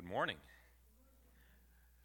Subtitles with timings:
[0.00, 0.36] Good morning.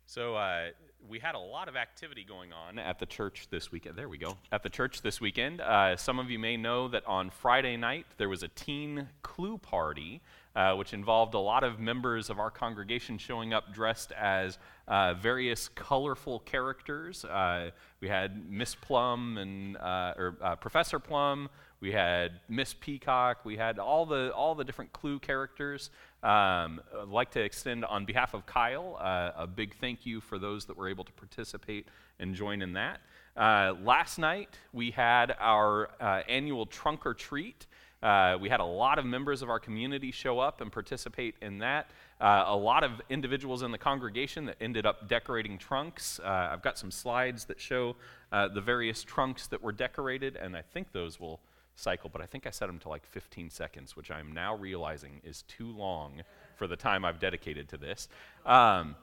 [0.06, 0.72] So, uh,
[1.08, 3.96] we had a lot of activity going on at the church this weekend.
[3.96, 4.38] There we go.
[4.52, 5.62] At the church this weekend.
[5.62, 9.58] Uh, some of you may know that on Friday night there was a teen clue
[9.58, 10.20] party,
[10.58, 14.58] uh, which involved a lot of members of our congregation showing up dressed as
[14.90, 17.24] uh, various colorful characters.
[17.24, 17.70] Uh,
[18.02, 21.48] we had Miss Plum and uh, or Professor Plum.
[21.86, 23.46] We had Miss Peacock.
[23.46, 25.92] We had all the all the different clue characters.
[26.24, 30.40] Um, I'd like to extend on behalf of Kyle uh, a big thank you for
[30.40, 31.88] those that were able to participate
[32.18, 33.02] and join in that.
[33.38, 37.68] Uh, last night we had our uh, annual trunk or treat.
[38.02, 41.60] Uh, we had a lot of members of our community show up and participate in
[41.60, 41.92] that.
[42.20, 46.20] Uh, a lot of individuals in the congregation that ended up decorating trunks.
[46.20, 47.96] Uh, I've got some slides that show
[48.32, 51.40] the various trunks that were decorated, and I think those will
[51.76, 55.22] cycle, but I think I set them to like 15 seconds, which I'm now realizing
[55.24, 56.22] is too long
[56.56, 58.08] for the time I've dedicated to this.
[58.46, 58.96] Um,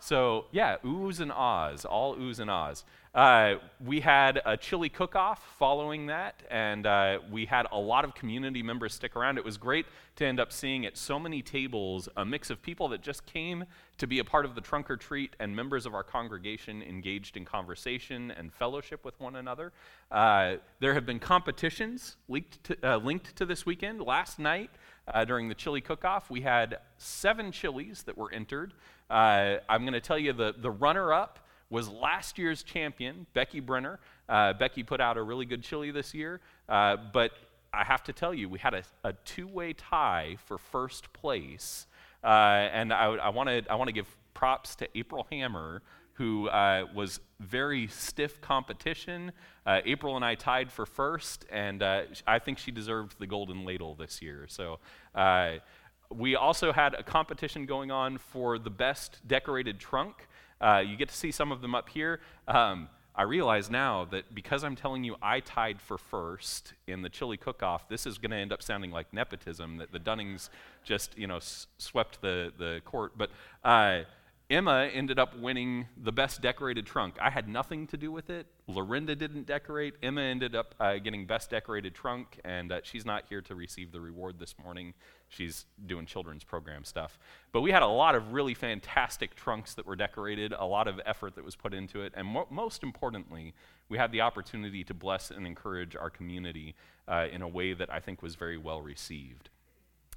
[0.00, 2.84] so, yeah, oohs and ahs, all oohs and ahs.
[3.12, 3.54] Uh,
[3.84, 8.14] we had a chili cook off following that, and uh, we had a lot of
[8.14, 9.36] community members stick around.
[9.36, 9.86] It was great
[10.16, 13.64] to end up seeing at so many tables a mix of people that just came
[13.98, 17.36] to be a part of the trunk or treat and members of our congregation engaged
[17.36, 19.72] in conversation and fellowship with one another.
[20.12, 24.00] Uh, there have been competitions linked to, uh, linked to this weekend.
[24.00, 24.70] Last night,
[25.12, 28.72] uh, during the chili cook off, we had seven chilies that were entered.
[29.10, 33.60] Uh, I'm going to tell you the, the runner up was last year's champion, Becky
[33.60, 33.98] Brenner.
[34.28, 37.32] Uh, Becky put out a really good chili this year, uh, but
[37.72, 41.86] I have to tell you, we had a, a two way tie for first place.
[42.22, 42.26] Uh,
[42.72, 45.82] and I, I want to I wanna give props to April Hammer,
[46.14, 49.32] who uh, was very stiff competition.
[49.64, 53.94] Uh, April and I tied for first, and I think she deserved the golden ladle
[53.94, 54.46] this year.
[54.48, 54.80] So
[56.14, 60.28] we also had a competition going on for the best decorated trunk.
[60.60, 62.20] Uh, you get to see some of them up here.
[62.48, 67.08] Um, I realize now that because I'm telling you I tied for first in the
[67.08, 70.48] chili cook-off, this is going to end up sounding like nepotism that the Dunnings
[70.84, 73.12] just you know s- swept the the court.
[73.16, 73.30] But
[73.64, 74.02] uh,
[74.50, 77.14] Emma ended up winning the best decorated trunk.
[77.22, 78.48] I had nothing to do with it.
[78.66, 79.94] Lorinda didn't decorate.
[80.02, 83.92] Emma ended up uh, getting best decorated trunk, and uh, she's not here to receive
[83.92, 84.94] the reward this morning.
[85.28, 87.16] She's doing children's program stuff.
[87.52, 91.00] But we had a lot of really fantastic trunks that were decorated, a lot of
[91.06, 93.54] effort that was put into it, and mo- most importantly,
[93.88, 96.74] we had the opportunity to bless and encourage our community
[97.06, 99.48] uh, in a way that I think was very well received.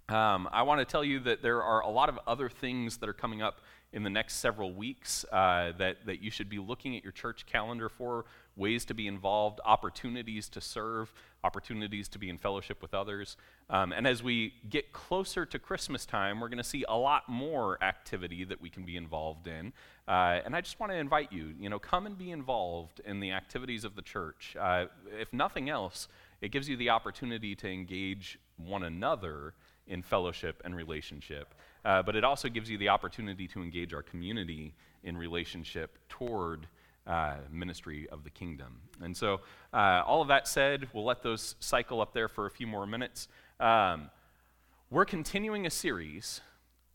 [0.09, 3.07] Um, I want to tell you that there are a lot of other things that
[3.07, 3.61] are coming up
[3.93, 7.45] in the next several weeks uh, that, that you should be looking at your church
[7.45, 8.25] calendar for
[8.55, 11.13] ways to be involved, opportunities to serve,
[11.43, 13.37] opportunities to be in fellowship with others.
[13.69, 17.29] Um, and as we get closer to Christmas time, we're going to see a lot
[17.29, 19.73] more activity that we can be involved in.
[20.07, 23.19] Uh, and I just want to invite you, you know, come and be involved in
[23.19, 24.55] the activities of the church.
[24.59, 24.85] Uh,
[25.19, 26.07] if nothing else,
[26.41, 29.53] it gives you the opportunity to engage one another
[29.87, 31.53] in fellowship and relationship.
[31.85, 36.67] Uh, but it also gives you the opportunity to engage our community in relationship toward
[37.05, 38.79] uh, ministry of the kingdom.
[39.01, 39.41] And so,
[39.73, 42.85] uh, all of that said, we'll let those cycle up there for a few more
[42.85, 43.27] minutes.
[43.59, 44.09] Um,
[44.89, 46.39] we're continuing a series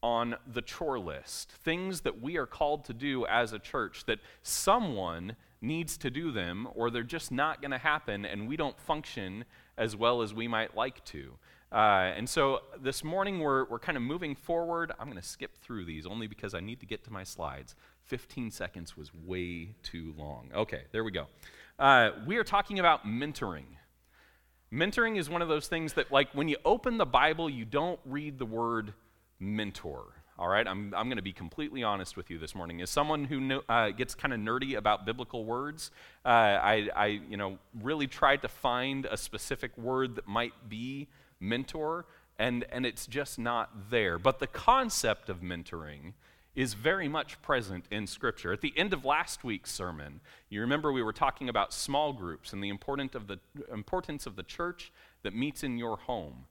[0.03, 4.21] on the chore list things that we are called to do as a church that
[4.43, 8.79] someone needs to do them or they're just not going to happen and we don't
[8.79, 9.45] function
[9.77, 11.35] as well as we might like to.
[11.71, 14.93] Uh, and so this morning we're, we're kind of moving forward.
[14.99, 17.75] I'm going to skip through these only because I need to get to my slides.
[18.05, 20.49] 15 seconds was way too long.
[20.55, 21.27] Okay, there we go.
[21.79, 23.67] Uh, we are talking about mentoring.
[24.73, 28.01] Mentoring is one of those things that, like, when you open the Bible, you don't
[28.05, 28.93] read the word
[29.39, 30.05] mentor.
[30.39, 32.81] All right, I'm, I'm going to be completely honest with you this morning.
[32.81, 35.91] As someone who uh, gets kind of nerdy about biblical words,
[36.25, 41.09] uh, I, I, you know, really tried to find a specific word that might be
[41.41, 42.07] mentor,
[42.39, 44.19] and, and it's just not there.
[44.19, 46.15] But the concept of mentoring
[46.55, 48.53] is very much present in Scripture.
[48.53, 52.53] At the end of last week's sermon, you remember we were talking about small groups
[52.53, 53.39] and the importance of the,
[53.73, 54.91] importance of the church
[55.23, 56.47] that meets in your home.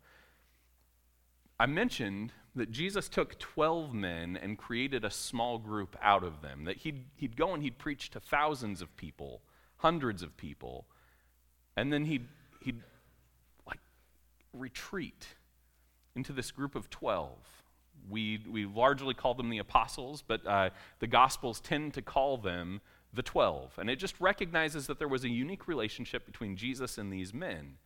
[1.60, 6.66] I mentioned that Jesus took 12 men and created a small group out of them,
[6.66, 9.42] that he'd, he'd go and he'd preach to thousands of people,
[9.78, 10.86] hundreds of people,
[11.76, 12.28] and then he'd,
[12.62, 12.82] he'd
[14.58, 15.28] retreat
[16.16, 17.30] into this group of 12.
[18.10, 20.70] We, we largely call them the apostles, but uh,
[21.00, 22.82] the Gospels tend to call them
[23.14, 23.74] the 12.
[23.78, 27.78] And it just recognizes that there was a unique relationship between Jesus and these men.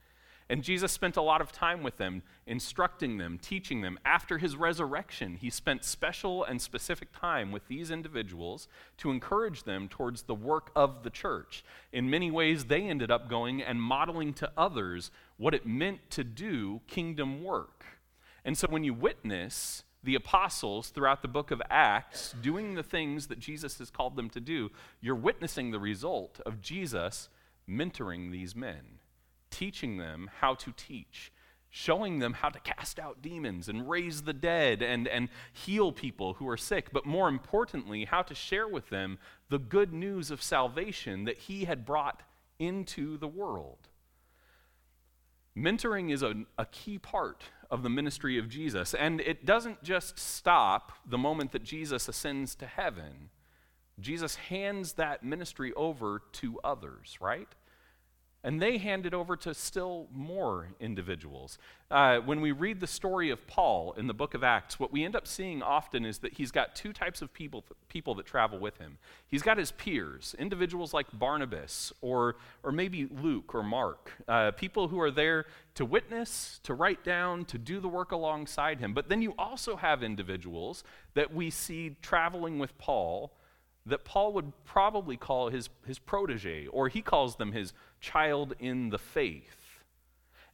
[0.51, 3.97] And Jesus spent a lot of time with them, instructing them, teaching them.
[4.03, 9.87] After his resurrection, he spent special and specific time with these individuals to encourage them
[9.87, 11.63] towards the work of the church.
[11.93, 16.25] In many ways, they ended up going and modeling to others what it meant to
[16.25, 17.85] do kingdom work.
[18.43, 23.27] And so when you witness the apostles throughout the book of Acts doing the things
[23.27, 27.29] that Jesus has called them to do, you're witnessing the result of Jesus
[27.69, 28.99] mentoring these men
[29.51, 31.31] teaching them how to teach,
[31.69, 36.33] showing them how to cast out demons and raise the dead and, and heal people
[36.35, 40.41] who are sick, but more importantly, how to share with them the good news of
[40.41, 42.23] salvation that he had brought
[42.59, 43.89] into the world.
[45.55, 50.17] Mentoring is a, a key part of the ministry of Jesus, and it doesn't just
[50.17, 53.29] stop the moment that Jesus ascends to heaven.
[53.99, 57.49] Jesus hands that ministry over to others, right?
[58.43, 61.59] And they hand it over to still more individuals.
[61.91, 65.03] Uh, when we read the story of Paul in the book of Acts, what we
[65.03, 68.57] end up seeing often is that he's got two types of people, people that travel
[68.57, 68.97] with him.
[69.27, 74.87] He's got his peers, individuals like Barnabas or, or maybe Luke or Mark, uh, people
[74.87, 75.45] who are there
[75.75, 78.93] to witness, to write down, to do the work alongside him.
[78.95, 80.83] But then you also have individuals
[81.13, 83.33] that we see traveling with Paul
[83.85, 88.89] that Paul would probably call his, his protege, or he calls them his child in
[88.89, 89.83] the faith.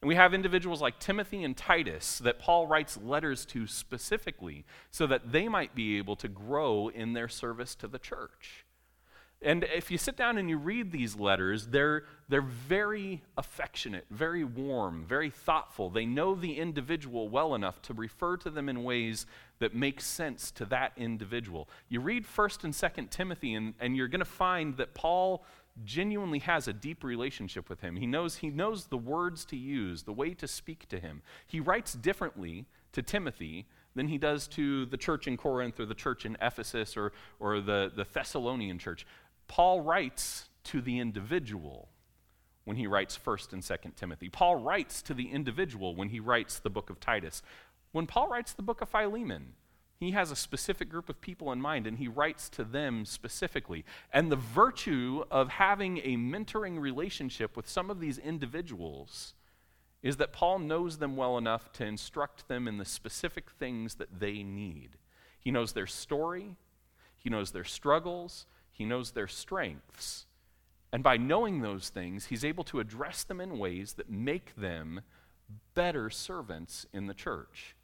[0.00, 5.06] And we have individuals like Timothy and Titus that Paul writes letters to specifically so
[5.08, 8.64] that they might be able to grow in their service to the church.
[9.40, 14.42] And if you sit down and you read these letters, they're, they're very affectionate, very
[14.42, 15.90] warm, very thoughtful.
[15.90, 19.26] They know the individual well enough to refer to them in ways
[19.60, 21.68] that make sense to that individual.
[21.88, 25.44] You read 1st and 2nd Timothy, and, and you're going to find that Paul
[25.84, 27.94] genuinely has a deep relationship with him.
[27.94, 31.22] He knows, he knows the words to use, the way to speak to him.
[31.46, 35.94] He writes differently to Timothy than he does to the church in Corinth or the
[35.94, 39.06] church in Ephesus or, or the, the Thessalonian church.
[39.48, 41.88] Paul writes to the individual
[42.64, 44.28] when he writes 1st and 2nd Timothy.
[44.28, 47.42] Paul writes to the individual when he writes the book of Titus.
[47.92, 49.54] When Paul writes the book of Philemon,
[49.98, 53.84] he has a specific group of people in mind and he writes to them specifically.
[54.12, 59.34] And the virtue of having a mentoring relationship with some of these individuals
[60.02, 64.20] is that Paul knows them well enough to instruct them in the specific things that
[64.20, 64.90] they need.
[65.40, 66.56] He knows their story,
[67.16, 68.46] he knows their struggles,
[68.78, 70.26] he knows their strengths.
[70.92, 75.02] And by knowing those things, he's able to address them in ways that make them
[75.74, 77.74] better servants in the church.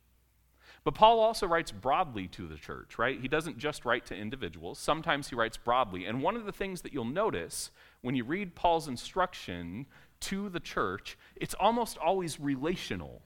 [0.85, 3.21] But Paul also writes broadly to the church, right?
[3.21, 4.79] He doesn't just write to individuals.
[4.79, 6.05] Sometimes he writes broadly.
[6.05, 7.71] And one of the things that you'll notice
[8.03, 9.87] when you read Paul's instruction
[10.21, 13.23] to the church, it's almost always relational.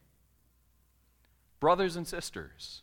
[1.61, 2.83] Brothers and sisters,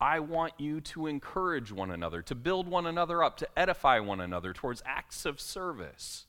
[0.00, 4.20] I want you to encourage one another, to build one another up, to edify one
[4.20, 6.26] another towards acts of service.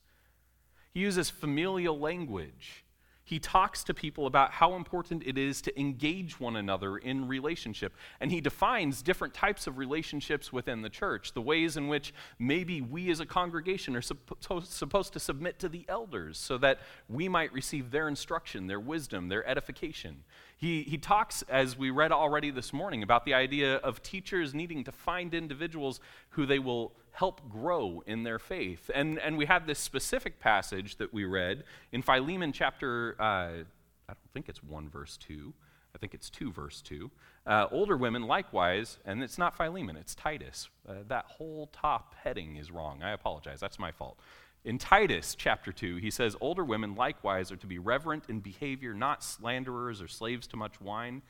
[0.91, 2.83] He uses familial language.
[3.29, 7.93] He talks to people about how important it is to engage one another in relationship.
[8.19, 12.81] And he defines different types of relationships within the church, the ways in which maybe
[12.81, 17.53] we as a congregation are supposed to submit to the elders so that we might
[17.53, 20.24] receive their instruction, their wisdom, their edification.
[20.57, 24.83] He, he talks, as we read already this morning, about the idea of teachers needing
[24.86, 26.00] to find individuals
[26.31, 28.89] who they will help grow in their faith.
[28.93, 34.07] And, and we have this specific passage that we read in Philemon chapter, uh, I
[34.07, 35.53] don't think it's 1 verse 2.
[35.93, 37.09] I think it's 2 verse 2.
[37.45, 40.69] Uh, older women likewise, and it's not Philemon, it's Titus.
[40.87, 43.01] Uh, that whole top heading is wrong.
[43.01, 43.59] I apologize.
[43.59, 44.19] That's my fault.
[44.65, 48.93] In Titus chapter 2, he says, Older women likewise are to be reverent in behavior,
[48.93, 51.21] not slanderers or slaves to much wine.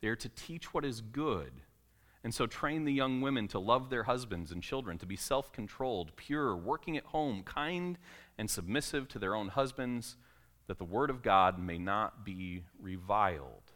[0.00, 1.52] They are to teach what is good.
[2.24, 5.52] And so train the young women to love their husbands and children, to be self
[5.52, 7.98] controlled, pure, working at home, kind
[8.36, 10.16] and submissive to their own husbands,
[10.66, 13.72] that the word of God may not be reviled.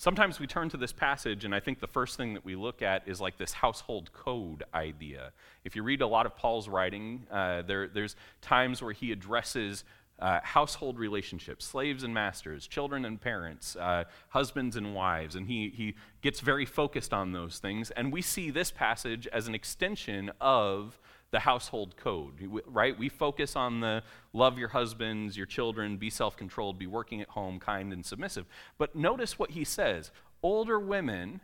[0.00, 2.80] Sometimes we turn to this passage, and I think the first thing that we look
[2.80, 5.32] at is like this household code idea.
[5.62, 9.84] If you read a lot of Paul's writing, uh, there, there's times where he addresses
[10.20, 15.72] uh, household relationships, slaves and masters, children and parents, uh, husbands and wives, and he,
[15.74, 17.90] he gets very focused on those things.
[17.92, 20.98] And we see this passage as an extension of
[21.30, 22.34] the household code,
[22.66, 22.98] right?
[22.98, 27.28] We focus on the love your husbands, your children, be self controlled, be working at
[27.28, 28.46] home, kind and submissive.
[28.78, 30.10] But notice what he says
[30.42, 31.40] older women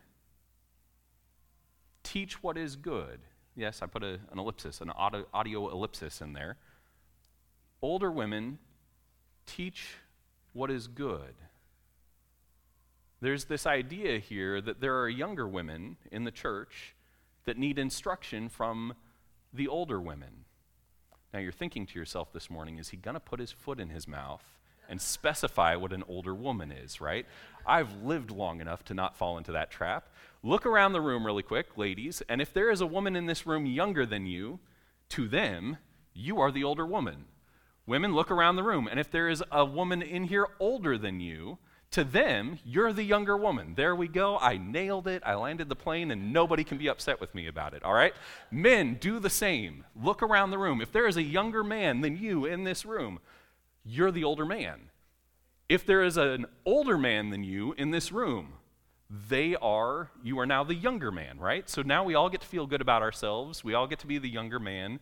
[2.03, 3.21] teach what is good.
[3.55, 6.57] Yes, I put a, an ellipsis, an audio, audio ellipsis in there.
[7.83, 8.59] Older women
[9.47, 9.97] teach
[10.53, 11.35] what is good.
[13.21, 16.95] There's this idea here that there are younger women in the church
[17.45, 18.95] that need instruction from
[19.53, 20.45] the older women.
[21.33, 23.91] Now you're thinking to yourself this morning, is he going to put his foot in
[23.91, 24.43] his mouth
[24.89, 27.27] and specify what an older woman is, right?
[27.67, 30.09] I've lived long enough to not fall into that trap.
[30.43, 33.47] Look around the room really quick, ladies, and if there is a woman in this
[33.47, 34.61] room younger than you,
[35.11, 35.79] to them,
[36.15, 37.25] you are the older woman.
[37.87, 41.21] Women, look around the room, and if there is a woman in here older than
[41.21, 41.59] you,
[41.93, 43.75] to them, you're the younger woman.
[43.77, 44.39] There we go.
[44.39, 45.23] I nailed it.
[45.25, 48.13] I landed the plane, and nobody can be upset with me about it, all right?
[48.51, 49.85] Men, do the same.
[49.95, 50.81] Look around the room.
[50.81, 53.21] If there is a younger man than you in this room,
[53.85, 54.91] you're the older man.
[55.69, 58.55] If there is an older man than you in this room,
[59.09, 61.69] they are, you are now the younger man, right?
[61.71, 63.63] So now we all get to feel good about ourselves.
[63.63, 64.99] We all get to be the younger man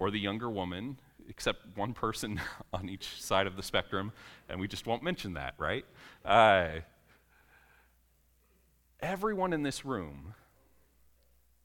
[0.00, 2.40] or the younger woman, except one person
[2.72, 4.12] on each side of the spectrum,
[4.48, 5.84] and we just won't mention that, right?
[6.24, 6.80] Uh,
[9.00, 10.34] everyone in this room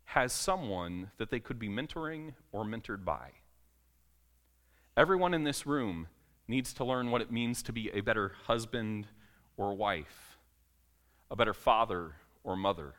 [0.06, 3.32] has someone that they could be mentoring or mentored by.
[4.96, 6.08] Everyone in this room
[6.48, 9.08] needs to learn what it means to be a better husband
[9.58, 10.38] or wife,
[11.32, 12.12] a better father
[12.44, 12.94] or mother.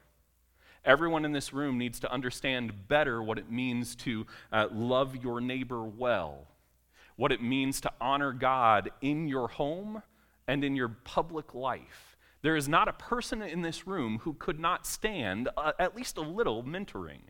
[0.84, 5.40] Everyone in this room needs to understand better what it means to uh, love your
[5.40, 6.48] neighbor well,
[7.16, 10.02] what it means to honor God in your home
[10.46, 12.16] and in your public life.
[12.42, 16.18] There is not a person in this room who could not stand uh, at least
[16.18, 17.22] a little mentoring.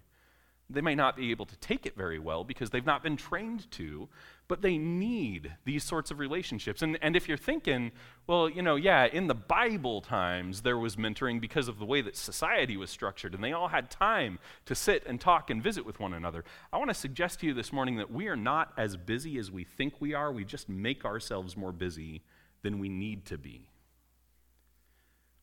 [0.74, 3.70] They may not be able to take it very well because they've not been trained
[3.72, 4.08] to,
[4.48, 6.82] but they need these sorts of relationships.
[6.82, 7.92] And, and if you're thinking,
[8.26, 12.02] well, you know, yeah, in the Bible times there was mentoring because of the way
[12.02, 15.86] that society was structured, and they all had time to sit and talk and visit
[15.86, 16.44] with one another.
[16.72, 19.50] I want to suggest to you this morning that we are not as busy as
[19.50, 20.30] we think we are.
[20.32, 22.22] We just make ourselves more busy
[22.62, 23.68] than we need to be.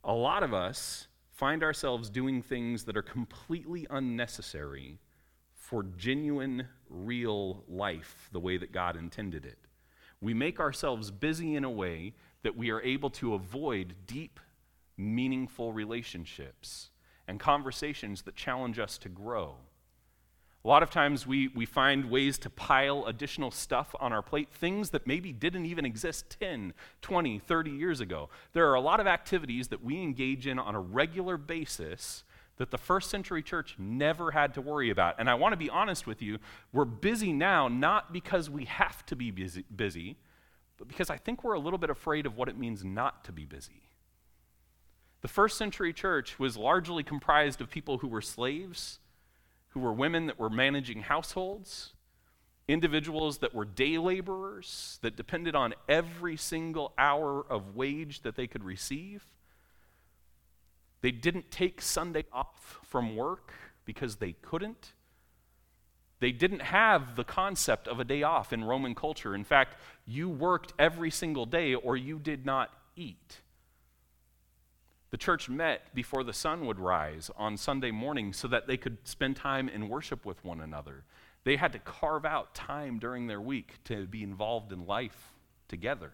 [0.04, 5.00] A lot of us find ourselves doing things that are completely unnecessary
[5.72, 9.58] for genuine, real life the way that God intended it.
[10.20, 12.14] We make ourselves busy in a way
[12.44, 14.42] that we are able to avoid deep,
[14.98, 16.90] meaningful relationships
[17.26, 19.56] and conversations that challenge us to grow.
[20.66, 24.50] A lot of times we, we find ways to pile additional stuff on our plate,
[24.52, 28.28] things that maybe didn't even exist 10, 20, 30 years ago.
[28.52, 32.26] There are a lot of activities that we engage in on a regular basis
[32.62, 35.16] that the first century church never had to worry about.
[35.18, 36.38] And I want to be honest with you,
[36.72, 40.16] we're busy now not because we have to be busy, busy,
[40.78, 43.32] but because I think we're a little bit afraid of what it means not to
[43.32, 43.82] be busy.
[45.22, 49.00] The first century church was largely comprised of people who were slaves,
[49.70, 51.94] who were women that were managing households,
[52.68, 58.46] individuals that were day laborers that depended on every single hour of wage that they
[58.46, 59.26] could receive.
[61.02, 63.54] They didn't take Sunday off from work
[63.86, 64.94] because they couldn't.
[66.20, 69.34] They didn't have the concept of a day off in Roman culture.
[69.34, 73.42] In fact, you worked every single day or you did not eat.
[75.10, 78.98] The church met before the sun would rise on Sunday morning so that they could
[79.04, 81.04] spend time in worship with one another.
[81.44, 85.34] They had to carve out time during their week to be involved in life
[85.68, 86.12] together.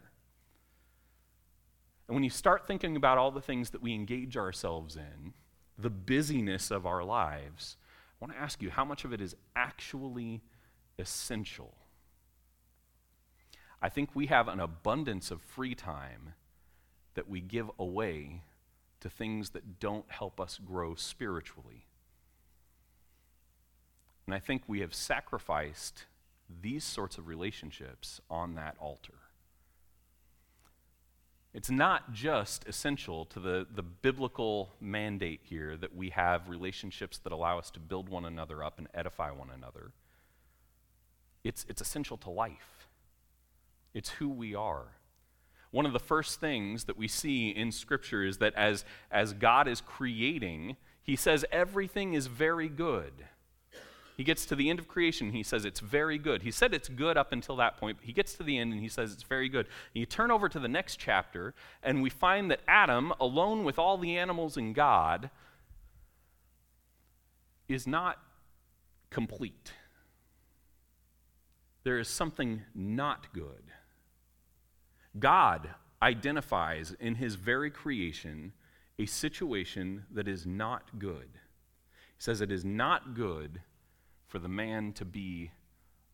[2.08, 5.34] And when you start thinking about all the things that we engage ourselves in,
[5.78, 7.78] the busyness of our lives,
[8.20, 10.42] I want to ask you how much of it is actually
[10.98, 11.76] essential?
[13.82, 16.34] I think we have an abundance of free time
[17.14, 18.44] that we give away
[19.02, 21.86] to things that don't help us grow spiritually.
[24.26, 26.06] And I think we have sacrificed
[26.62, 29.14] these sorts of relationships on that altar.
[31.58, 37.32] It's not just essential to the, the biblical mandate here that we have relationships that
[37.32, 39.90] allow us to build one another up and edify one another.
[41.44, 42.88] It's, it's essential to life,
[43.96, 44.98] it's who we are.
[45.72, 49.68] One of the first things that we see in Scripture is that as, as God
[49.68, 53.14] is creating, He says everything is very good.
[54.18, 56.42] He gets to the end of creation, he says it's very good.
[56.42, 58.90] He said it's good up until that point, he gets to the end and he
[58.90, 59.68] says it's very good.
[59.68, 61.54] And you turn over to the next chapter,
[61.84, 65.30] and we find that Adam, alone with all the animals and God,
[67.68, 68.18] is not
[69.12, 69.74] complete.
[71.84, 73.72] There is something not good.
[75.20, 75.70] God
[76.02, 78.54] identifies in his very creation
[78.98, 81.30] a situation that is not good.
[82.18, 83.62] He says it is not good
[84.28, 85.52] for the man to be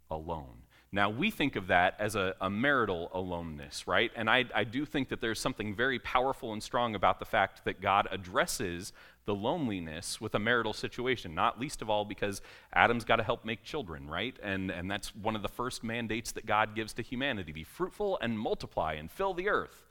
[0.10, 0.63] alone.
[0.91, 4.12] Now, we think of that as a, a marital aloneness, right?
[4.15, 7.65] And I, I do think that there's something very powerful and strong about the fact
[7.65, 8.93] that God addresses
[9.26, 13.43] the loneliness with a marital situation, not least of all because Adam's got to help
[13.43, 14.38] make children, right?
[14.43, 18.19] And, and that's one of the first mandates that God gives to humanity be fruitful
[18.21, 19.88] and multiply and fill the earth.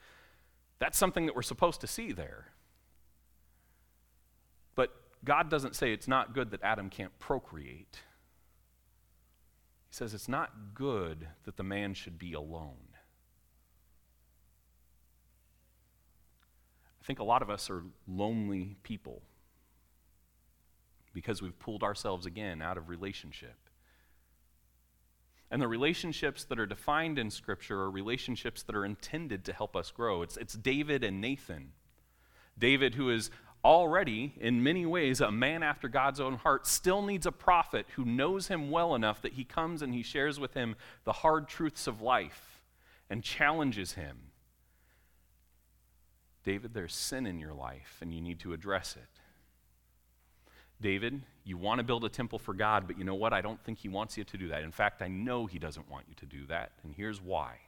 [0.78, 2.46] That's something that we're supposed to see there.
[4.76, 7.98] But God doesn't say it's not good that Adam can't procreate.
[9.92, 12.96] He says it's not good that the man should be alone.
[16.98, 19.20] I think a lot of us are lonely people
[21.12, 23.56] because we've pulled ourselves again out of relationship.
[25.50, 29.76] And the relationships that are defined in Scripture are relationships that are intended to help
[29.76, 30.22] us grow.
[30.22, 31.72] It's, it's David and Nathan.
[32.58, 33.30] David, who is
[33.64, 38.04] already, in many ways, a man after God's own heart, still needs a prophet who
[38.04, 41.86] knows him well enough that he comes and he shares with him the hard truths
[41.86, 42.62] of life
[43.08, 44.16] and challenges him.
[46.44, 49.20] David, there's sin in your life and you need to address it.
[50.80, 53.32] David, you want to build a temple for God, but you know what?
[53.32, 54.62] I don't think he wants you to do that.
[54.62, 57.58] In fact, I know he doesn't want you to do that, and here's why.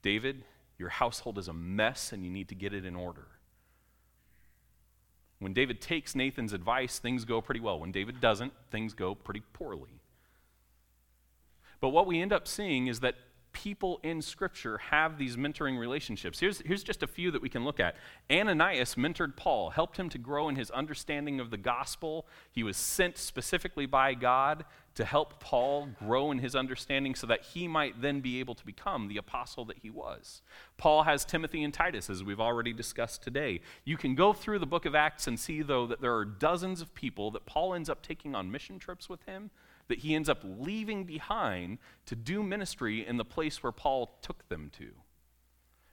[0.00, 0.44] David,
[0.78, 3.26] your household is a mess and you need to get it in order.
[5.42, 7.80] When David takes Nathan's advice, things go pretty well.
[7.80, 10.00] When David doesn't, things go pretty poorly.
[11.80, 13.16] But what we end up seeing is that
[13.52, 16.38] people in Scripture have these mentoring relationships.
[16.38, 17.96] Here's, here's just a few that we can look at.
[18.30, 22.26] Ananias mentored Paul, helped him to grow in his understanding of the gospel.
[22.52, 27.42] He was sent specifically by God to help Paul grow in his understanding so that
[27.42, 30.42] he might then be able to become the apostle that he was.
[30.76, 33.60] Paul has Timothy and Titus, as we've already discussed today.
[33.84, 36.80] You can go through the book of Acts and see, though, that there are dozens
[36.80, 39.50] of people that Paul ends up taking on mission trips with him
[39.88, 44.48] that he ends up leaving behind to do ministry in the place where Paul took
[44.48, 44.92] them to.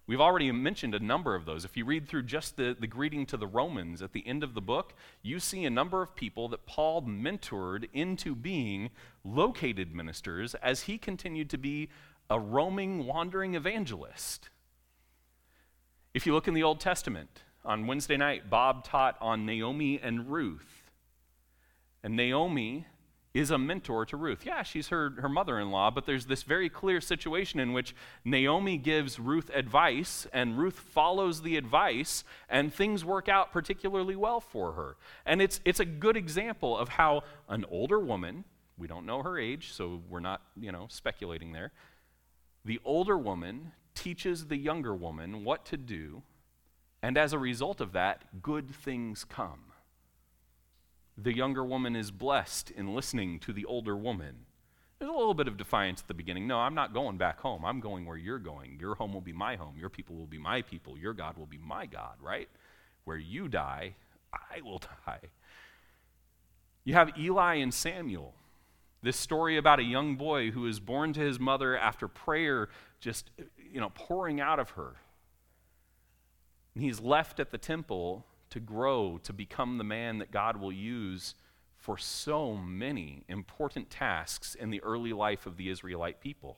[0.10, 1.64] We've already mentioned a number of those.
[1.64, 4.56] If you read through just the, the greeting to the Romans at the end of
[4.56, 8.90] the book, you see a number of people that Paul mentored into being
[9.24, 11.90] located ministers as he continued to be
[12.28, 14.50] a roaming, wandering evangelist.
[16.16, 20.32] If you look in the Old Testament, on Wednesday night, Bob taught on Naomi and
[20.32, 20.90] Ruth.
[22.02, 22.88] And Naomi
[23.34, 24.46] is a mentor to Ruth.
[24.46, 27.96] Yeah, she's her, her mother in law, but there's this very clear situation in which
[28.26, 34.40] Naomi gives Ruth advice, and Ruth follows the advice, and things work out particularly well
[34.40, 34.98] for her.
[35.26, 38.46] And it's, it's a good example of how an older woman,
[38.78, 41.72] we don't know her age, so we're not, you know, speculating there.
[42.66, 46.24] The older woman teaches the younger woman what to do,
[47.04, 49.69] and as a result of that, good things come
[51.24, 54.46] the younger woman is blessed in listening to the older woman.
[55.00, 56.46] There's a little bit of defiance at the beginning.
[56.46, 57.64] No, I'm not going back home.
[57.64, 58.78] I'm going where you're going.
[58.80, 59.76] Your home will be my home.
[59.78, 60.98] Your people will be my people.
[60.98, 62.50] Your God will be my God, right?
[63.06, 63.96] Where you die,
[64.34, 65.22] I will die.
[66.84, 68.34] You have Eli and Samuel.
[69.02, 72.68] This story about a young boy who is born to his mother after prayer
[73.00, 73.32] just,
[73.72, 74.96] you know, pouring out of her.
[76.76, 80.72] And he's left at the temple to grow, to become the man that God will
[80.72, 81.36] use
[81.78, 86.58] for so many important tasks in the early life of the Israelite people.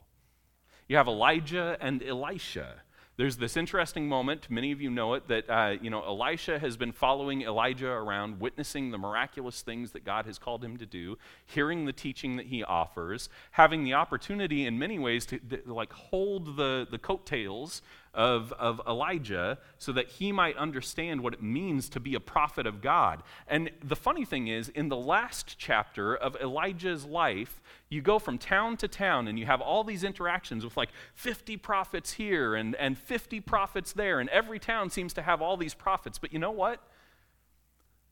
[0.87, 2.81] You have Elijah and Elisha.
[3.17, 6.75] There's this interesting moment, many of you know it, that uh, you know Elisha has
[6.75, 11.17] been following Elijah around, witnessing the miraculous things that God has called him to do,
[11.45, 15.93] hearing the teaching that he offers, having the opportunity in many ways to, to like
[15.93, 17.81] hold the, the coattails
[18.13, 22.67] of, of Elijah so that he might understand what it means to be a prophet
[22.67, 23.23] of God.
[23.47, 28.37] And the funny thing is, in the last chapter of Elijah's life, you go from
[28.37, 32.75] town to town and you have all these interactions with like 50 prophets here and,
[32.75, 36.17] and 50 prophets there, and every town seems to have all these prophets.
[36.17, 36.81] But you know what?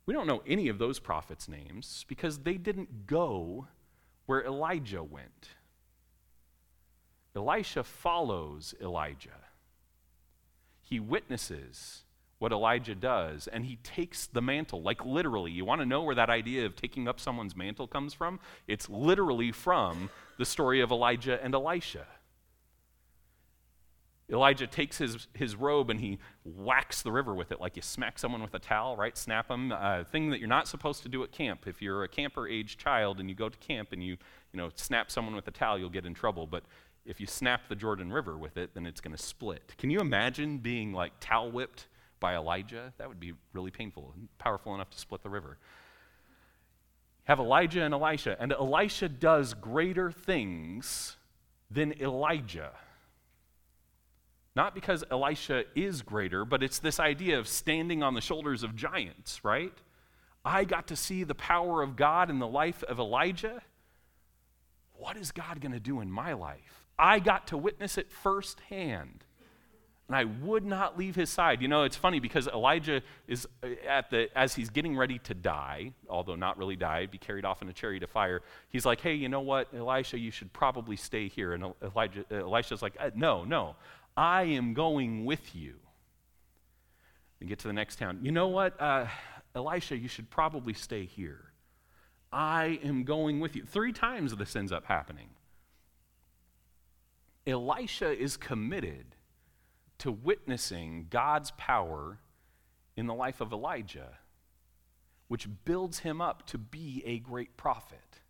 [0.05, 3.67] We don't know any of those prophets' names because they didn't go
[4.25, 5.49] where Elijah went.
[7.35, 9.48] Elisha follows Elijah
[10.89, 12.03] he witnesses
[12.39, 15.51] what Elijah does, and he takes the mantle, like literally.
[15.51, 18.39] You want to know where that idea of taking up someone's mantle comes from?
[18.65, 22.07] It's literally from the story of Elijah and Elisha.
[24.31, 28.19] Elijah takes his, his robe and he whacks the river with it, like you smack
[28.19, 29.17] someone with a towel, right?
[29.17, 29.71] Snap them.
[29.71, 31.67] Uh, thing that you're not supposed to do at camp.
[31.67, 34.17] If you're a camper age child and you go to camp and you,
[34.53, 36.45] you know, snap someone with a towel, you'll get in trouble.
[36.45, 36.63] But
[37.05, 39.73] if you snap the Jordan River with it, then it's going to split.
[39.77, 41.87] Can you imagine being like towel whipped
[42.19, 42.93] by Elijah?
[42.97, 45.57] That would be really painful and powerful enough to split the river.
[47.25, 51.17] Have Elijah and Elisha, and Elisha does greater things
[51.69, 52.71] than Elijah.
[54.55, 58.75] Not because Elisha is greater, but it's this idea of standing on the shoulders of
[58.75, 59.73] giants, right?
[60.43, 63.61] I got to see the power of God in the life of Elijah.
[64.93, 66.78] What is God going to do in my life?
[66.99, 69.23] I got to witness it firsthand.
[70.07, 71.61] And I would not leave his side.
[71.61, 75.35] You know, it's funny because Elijah is uh, at the as he's getting ready to
[75.35, 78.41] die, although not really die, be carried off in a chariot of fire.
[78.69, 82.37] He's like, "Hey, you know what, Elisha, you should probably stay here." And Elijah, uh,
[82.37, 83.75] Elisha's like, uh, "No, no,
[84.17, 85.75] I am going with you."
[87.39, 88.17] And get to the next town.
[88.23, 89.05] You know what, uh,
[89.53, 91.51] Elisha, you should probably stay here.
[92.33, 93.63] I am going with you.
[93.63, 95.29] Three times this ends up happening.
[97.49, 99.15] Elisha is committed
[99.99, 102.19] to witnessing God's power
[102.95, 104.19] in the life of Elijah,
[105.27, 108.21] which builds him up to be a great prophet.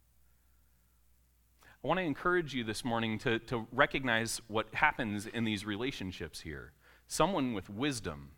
[1.84, 6.41] I want to encourage you this morning to, to recognize what happens in these relationships
[6.41, 6.73] here.
[7.08, 8.32] Someone with wisdom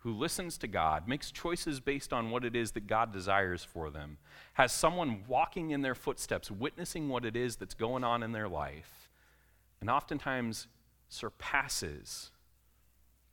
[0.00, 3.90] who listens to God, makes choices based on what it is that God desires for
[3.90, 4.16] them,
[4.54, 8.48] has someone walking in their footsteps, witnessing what it is that's going on in their
[8.48, 8.99] life,
[9.80, 10.66] and oftentimes
[11.08, 12.30] surpasses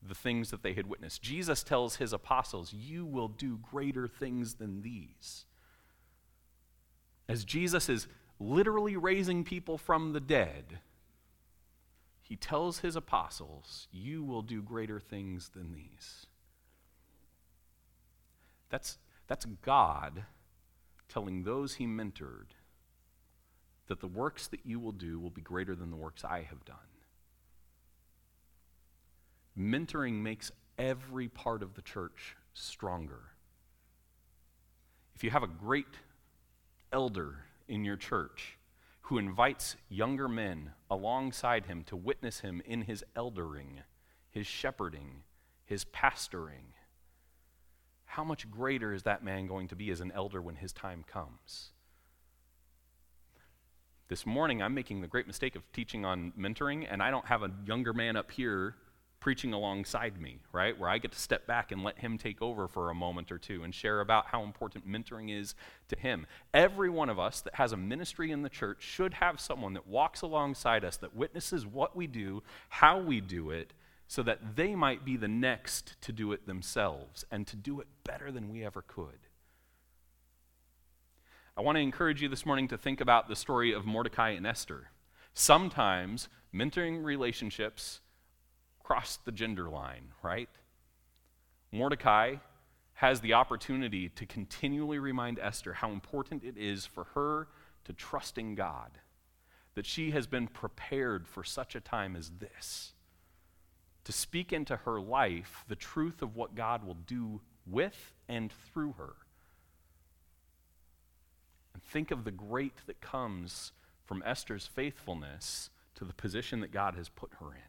[0.01, 1.21] the things that they had witnessed.
[1.21, 5.45] Jesus tells his apostles, You will do greater things than these.
[7.27, 8.07] As Jesus is
[8.39, 10.79] literally raising people from the dead,
[12.21, 16.27] he tells his apostles, You will do greater things than these.
[18.69, 20.25] That's, that's God
[21.09, 22.56] telling those he mentored
[23.87, 26.63] that the works that you will do will be greater than the works I have
[26.65, 26.77] done.
[29.57, 33.31] Mentoring makes every part of the church stronger.
[35.15, 35.87] If you have a great
[36.91, 38.57] elder in your church
[39.01, 43.79] who invites younger men alongside him to witness him in his eldering,
[44.29, 45.23] his shepherding,
[45.65, 46.73] his pastoring,
[48.05, 51.03] how much greater is that man going to be as an elder when his time
[51.07, 51.71] comes?
[54.09, 57.43] This morning, I'm making the great mistake of teaching on mentoring, and I don't have
[57.43, 58.75] a younger man up here
[59.19, 60.79] preaching alongside me, right?
[60.79, 63.37] Where I get to step back and let him take over for a moment or
[63.37, 65.55] two and share about how important mentoring is
[65.89, 66.25] to him.
[66.53, 69.87] Every one of us that has a ministry in the church should have someone that
[69.87, 73.73] walks alongside us, that witnesses what we do, how we do it,
[74.07, 77.87] so that they might be the next to do it themselves and to do it
[78.05, 79.27] better than we ever could.
[81.57, 84.45] I want to encourage you this morning to think about the story of Mordecai and
[84.45, 84.91] Esther.
[85.33, 87.99] Sometimes mentoring relationships
[88.83, 90.49] cross the gender line, right?
[91.71, 92.35] Mordecai
[92.93, 97.47] has the opportunity to continually remind Esther how important it is for her
[97.85, 98.99] to trust in God,
[99.73, 102.93] that she has been prepared for such a time as this
[104.03, 108.93] to speak into her life the truth of what God will do with and through
[108.99, 109.15] her.
[111.87, 113.71] Think of the great that comes
[114.05, 117.61] from Esther's faithfulness to the position that God has put her in.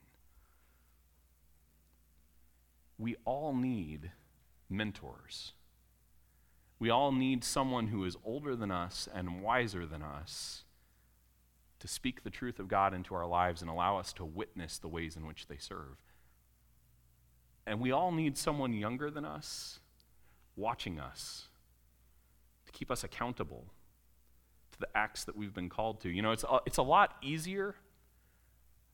[2.99, 4.11] We all need
[4.69, 5.53] mentors.
[6.81, 10.65] We all need someone who is older than us and wiser than us
[11.79, 14.89] to speak the truth of God into our lives and allow us to witness the
[14.89, 15.97] ways in which they serve.
[17.67, 19.79] And we all need someone younger than us
[20.57, 21.47] watching us
[22.67, 23.67] to keep us accountable
[24.79, 26.09] to the acts that we've been called to.
[26.09, 27.75] You know, it's a, it's a lot easier,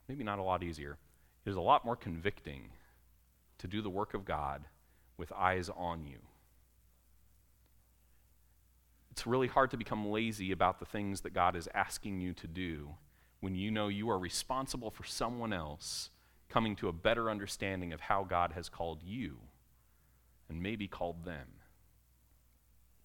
[0.08, 0.98] maybe not a lot easier,
[1.44, 2.70] it is a lot more convicting
[3.58, 4.64] to do the work of God
[5.16, 6.18] with eyes on you.
[9.12, 12.48] It's really hard to become lazy about the things that God is asking you to
[12.48, 12.96] do
[13.40, 16.10] when you know you are responsible for someone else
[16.48, 19.36] coming to a better understanding of how God has called you
[20.48, 21.46] and maybe called them.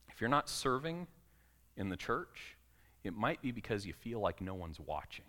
[0.10, 1.08] If you're not serving
[1.78, 2.58] in the church,
[3.04, 5.26] it might be because you feel like no one's watching.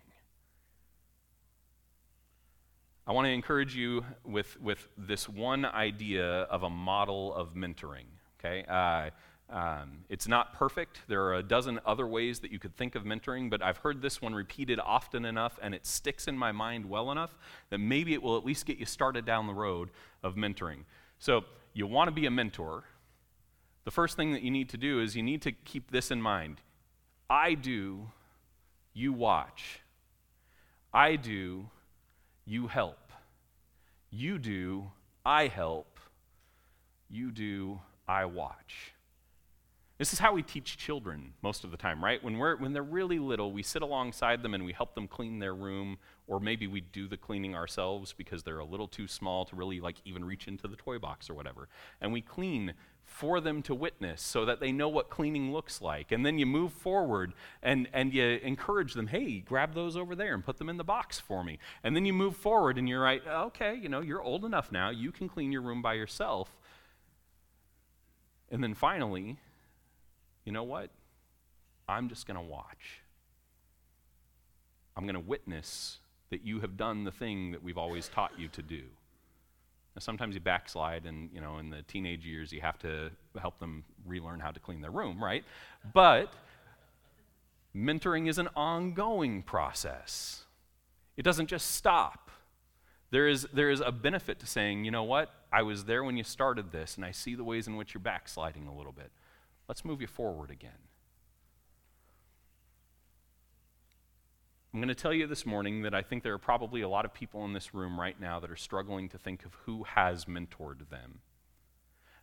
[3.07, 8.05] I want to encourage you with, with this one idea of a model of mentoring.
[8.39, 8.63] Okay?
[8.69, 9.09] Uh,
[9.53, 10.99] um, it's not perfect.
[11.07, 14.01] There are a dozen other ways that you could think of mentoring, but I've heard
[14.01, 17.37] this one repeated often enough and it sticks in my mind well enough
[17.69, 19.89] that maybe it will at least get you started down the road
[20.23, 20.83] of mentoring.
[21.19, 22.83] So, you want to be a mentor.
[23.85, 26.21] The first thing that you need to do is you need to keep this in
[26.21, 26.57] mind
[27.31, 28.09] I do,
[28.93, 29.79] you watch.
[30.93, 31.67] I do,
[32.43, 33.13] you help.
[34.09, 34.91] You do,
[35.25, 35.97] I help.
[37.09, 38.93] You do, I watch.
[39.97, 42.21] This is how we teach children most of the time, right?
[42.21, 45.39] When, we're, when they're really little, we sit alongside them and we help them clean
[45.39, 49.45] their room, or maybe we do the cleaning ourselves because they're a little too small
[49.45, 51.69] to really like even reach into the toy box or whatever.
[52.01, 52.73] And we clean
[53.05, 56.11] for them to witness so that they know what cleaning looks like.
[56.11, 60.33] And then you move forward and, and you encourage them, hey, grab those over there
[60.33, 61.59] and put them in the box for me.
[61.83, 64.89] And then you move forward and you're like, okay, you know, you're old enough now,
[64.89, 66.49] you can clean your room by yourself.
[68.49, 69.37] And then finally,
[70.45, 70.89] you know what?
[71.87, 73.01] I'm just going to watch.
[74.95, 78.47] I'm going to witness that you have done the thing that we've always taught you
[78.49, 78.83] to do.
[79.99, 83.83] Sometimes you backslide, and you know, in the teenage years, you have to help them
[84.05, 85.43] relearn how to clean their room, right?
[85.93, 86.33] But
[87.75, 90.45] mentoring is an ongoing process.
[91.17, 92.31] It doesn't just stop.
[93.11, 96.15] There is, there is a benefit to saying, you know what, I was there when
[96.15, 99.11] you started this, and I see the ways in which you're backsliding a little bit.
[99.67, 100.71] Let's move you forward again.
[104.73, 107.03] I'm going to tell you this morning that I think there are probably a lot
[107.03, 110.25] of people in this room right now that are struggling to think of who has
[110.25, 111.19] mentored them.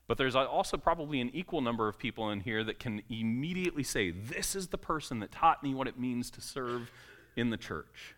[0.07, 4.11] But there's also probably an equal number of people in here that can immediately say,
[4.11, 6.91] This is the person that taught me what it means to serve
[7.37, 8.15] in the church.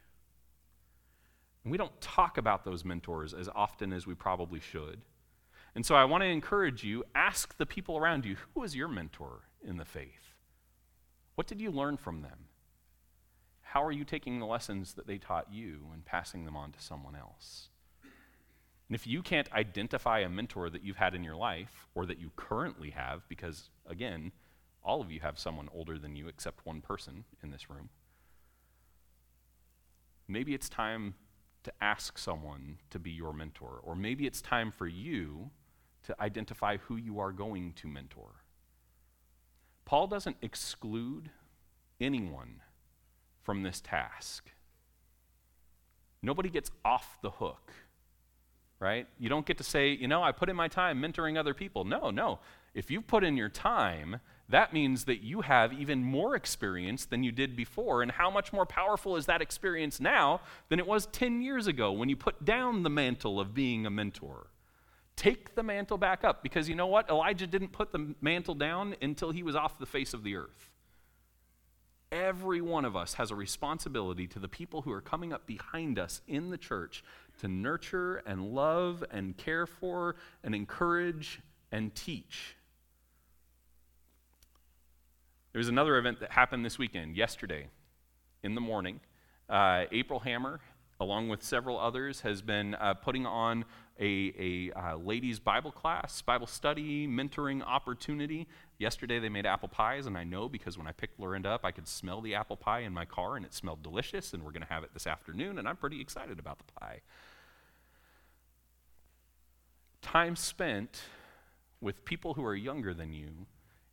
[1.64, 5.00] And we don't talk about those mentors as often as we probably should.
[5.74, 8.88] And so I want to encourage you ask the people around you who was your
[8.88, 10.34] mentor in the faith?
[11.34, 12.46] What did you learn from them?
[13.70, 16.82] How are you taking the lessons that they taught you and passing them on to
[16.82, 17.68] someone else?
[18.02, 22.18] And if you can't identify a mentor that you've had in your life or that
[22.18, 24.32] you currently have, because again,
[24.82, 27.90] all of you have someone older than you except one person in this room,
[30.26, 31.14] maybe it's time
[31.62, 33.78] to ask someone to be your mentor.
[33.84, 35.52] Or maybe it's time for you
[36.02, 38.42] to identify who you are going to mentor.
[39.84, 41.30] Paul doesn't exclude
[42.00, 42.62] anyone
[43.42, 44.50] from this task.
[46.22, 47.72] Nobody gets off the hook,
[48.78, 49.06] right?
[49.18, 51.84] You don't get to say, you know, I put in my time mentoring other people.
[51.84, 52.40] No, no.
[52.74, 57.22] If you put in your time, that means that you have even more experience than
[57.22, 58.02] you did before.
[58.02, 61.92] And how much more powerful is that experience now than it was 10 years ago
[61.92, 64.48] when you put down the mantle of being a mentor?
[65.16, 67.08] Take the mantle back up because you know what?
[67.10, 70.69] Elijah didn't put the mantle down until he was off the face of the earth.
[72.12, 75.98] Every one of us has a responsibility to the people who are coming up behind
[75.98, 77.04] us in the church
[77.38, 82.56] to nurture and love and care for and encourage and teach.
[85.52, 87.68] There was another event that happened this weekend, yesterday,
[88.42, 89.00] in the morning.
[89.48, 90.60] Uh, April Hammer,
[91.00, 93.64] along with several others, has been uh, putting on
[93.98, 98.46] a, a uh, ladies' Bible class, Bible study, mentoring opportunity.
[98.78, 101.70] Yesterday they made apple pies, and I know because when I picked Lorinda up, I
[101.70, 104.62] could smell the apple pie in my car, and it smelled delicious, and we're going
[104.62, 107.00] to have it this afternoon, and I'm pretty excited about the pie.
[110.02, 111.02] Time spent
[111.80, 113.46] with people who are younger than you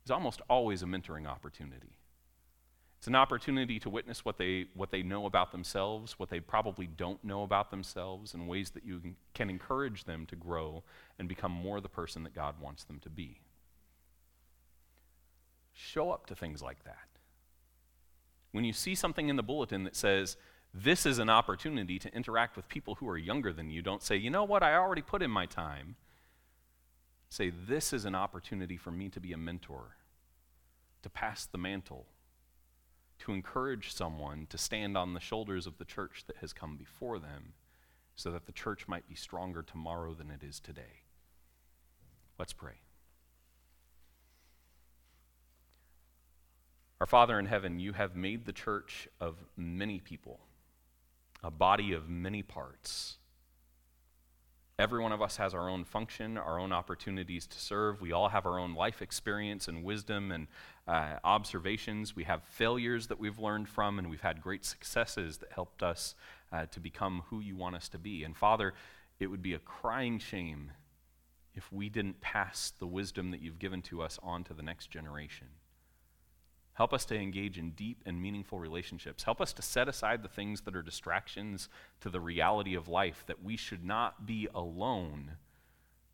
[0.04, 1.96] is almost always a mentoring opportunity.
[2.98, 6.88] It's an opportunity to witness what they, what they know about themselves, what they probably
[6.88, 9.00] don't know about themselves, in ways that you
[9.34, 10.82] can encourage them to grow
[11.16, 13.40] and become more the person that God wants them to be.
[15.72, 17.06] Show up to things like that.
[18.50, 20.36] When you see something in the bulletin that says,
[20.74, 24.16] this is an opportunity to interact with people who are younger than you, don't say,
[24.16, 25.94] you know what, I already put in my time.
[27.28, 29.98] Say, this is an opportunity for me to be a mentor,
[31.02, 32.06] to pass the mantle
[33.20, 37.18] to encourage someone to stand on the shoulders of the church that has come before
[37.18, 37.54] them
[38.14, 41.02] so that the church might be stronger tomorrow than it is today.
[42.38, 42.80] Let's pray.
[47.00, 50.40] Our Father in heaven, you have made the church of many people,
[51.44, 53.18] a body of many parts.
[54.78, 58.00] Every one of us has our own function, our own opportunities to serve.
[58.00, 60.46] We all have our own life experience and wisdom and
[60.86, 62.14] uh, observations.
[62.14, 66.14] We have failures that we've learned from, and we've had great successes that helped us
[66.52, 68.22] uh, to become who you want us to be.
[68.22, 68.72] And Father,
[69.18, 70.70] it would be a crying shame
[71.56, 74.92] if we didn't pass the wisdom that you've given to us on to the next
[74.92, 75.48] generation.
[76.78, 79.24] Help us to engage in deep and meaningful relationships.
[79.24, 81.68] Help us to set aside the things that are distractions
[82.00, 85.32] to the reality of life, that we should not be alone,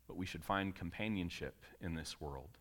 [0.07, 2.57] but we should find companionship in this world.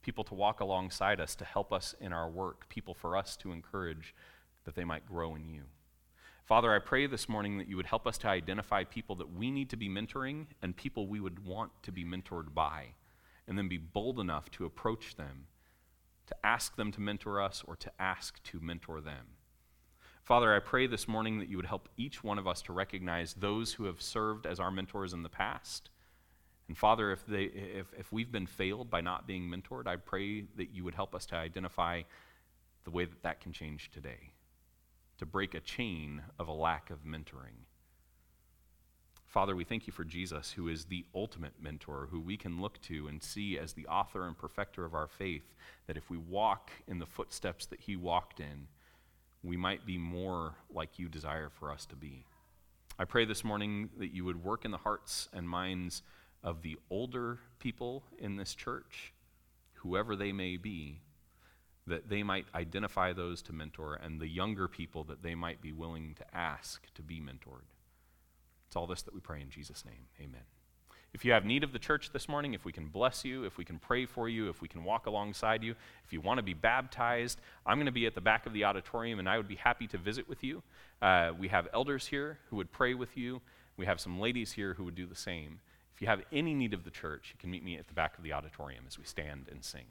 [0.00, 3.50] People to walk alongside us to help us in our work, people for us to
[3.50, 4.14] encourage
[4.64, 5.62] that they might grow in you.
[6.44, 9.50] Father, I pray this morning that you would help us to identify people that we
[9.50, 12.90] need to be mentoring and people we would want to be mentored by,
[13.48, 15.46] and then be bold enough to approach them
[16.26, 19.26] to ask them to mentor us or to ask to mentor them.
[20.22, 23.34] Father, I pray this morning that you would help each one of us to recognize
[23.34, 25.90] those who have served as our mentors in the past.
[26.66, 30.46] And Father, if, they, if, if we've been failed by not being mentored, I pray
[30.56, 32.02] that you would help us to identify
[32.84, 34.32] the way that that can change today,
[35.18, 37.66] to break a chain of a lack of mentoring.
[39.34, 42.80] Father, we thank you for Jesus, who is the ultimate mentor, who we can look
[42.82, 45.56] to and see as the author and perfecter of our faith,
[45.88, 48.68] that if we walk in the footsteps that he walked in,
[49.42, 52.24] we might be more like you desire for us to be.
[52.96, 56.02] I pray this morning that you would work in the hearts and minds
[56.44, 59.12] of the older people in this church,
[59.72, 61.00] whoever they may be,
[61.88, 65.72] that they might identify those to mentor, and the younger people that they might be
[65.72, 67.73] willing to ask to be mentored.
[68.74, 70.08] It's all this that we pray in Jesus' name.
[70.20, 70.40] Amen.
[71.12, 73.56] If you have need of the church this morning, if we can bless you, if
[73.56, 76.42] we can pray for you, if we can walk alongside you, if you want to
[76.42, 79.46] be baptized, I'm going to be at the back of the auditorium and I would
[79.46, 80.64] be happy to visit with you.
[81.00, 83.42] Uh, we have elders here who would pray with you.
[83.76, 85.60] We have some ladies here who would do the same.
[85.94, 88.18] If you have any need of the church, you can meet me at the back
[88.18, 89.86] of the auditorium as we stand and sing.